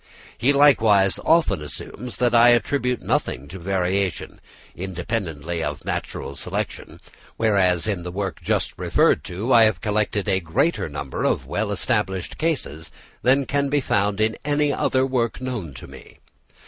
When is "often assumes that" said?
1.23-2.33